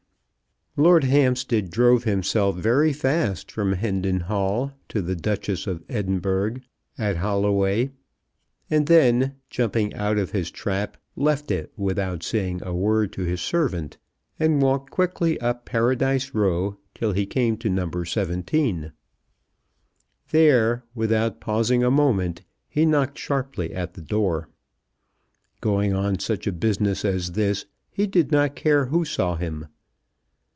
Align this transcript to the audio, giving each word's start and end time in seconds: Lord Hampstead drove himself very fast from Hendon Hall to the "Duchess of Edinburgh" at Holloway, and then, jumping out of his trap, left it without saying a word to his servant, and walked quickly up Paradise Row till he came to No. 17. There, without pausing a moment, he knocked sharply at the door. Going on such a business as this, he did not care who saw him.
Lord 0.77 1.03
Hampstead 1.03 1.69
drove 1.69 2.05
himself 2.05 2.55
very 2.55 2.93
fast 2.93 3.51
from 3.51 3.73
Hendon 3.73 4.21
Hall 4.21 4.71
to 4.87 5.01
the 5.01 5.17
"Duchess 5.17 5.67
of 5.67 5.83
Edinburgh" 5.89 6.61
at 6.97 7.17
Holloway, 7.17 7.91
and 8.69 8.87
then, 8.87 9.35
jumping 9.49 9.93
out 9.93 10.17
of 10.17 10.31
his 10.31 10.49
trap, 10.49 10.95
left 11.17 11.51
it 11.51 11.73
without 11.75 12.23
saying 12.23 12.61
a 12.63 12.73
word 12.73 13.11
to 13.11 13.23
his 13.23 13.41
servant, 13.41 13.97
and 14.39 14.61
walked 14.61 14.91
quickly 14.91 15.37
up 15.41 15.65
Paradise 15.65 16.33
Row 16.33 16.77
till 16.95 17.11
he 17.11 17.25
came 17.25 17.57
to 17.57 17.69
No. 17.69 17.91
17. 18.05 18.93
There, 20.29 20.85
without 20.95 21.41
pausing 21.41 21.83
a 21.83 21.91
moment, 21.91 22.43
he 22.69 22.85
knocked 22.85 23.17
sharply 23.19 23.73
at 23.73 23.95
the 23.95 24.01
door. 24.01 24.47
Going 25.59 25.91
on 25.93 26.19
such 26.19 26.47
a 26.47 26.53
business 26.53 27.03
as 27.03 27.33
this, 27.33 27.65
he 27.91 28.07
did 28.07 28.31
not 28.31 28.55
care 28.55 28.85
who 28.85 29.03
saw 29.03 29.35
him. 29.35 29.67